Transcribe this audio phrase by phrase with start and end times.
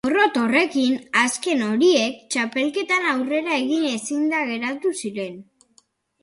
[0.05, 5.39] Porrot horrekin azken horiek txapelketan aurrera egin ezinda geratu ziren.